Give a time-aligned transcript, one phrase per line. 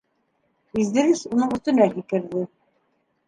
[0.83, 2.47] Иҙрис уның өҫтөнә һикерҙе.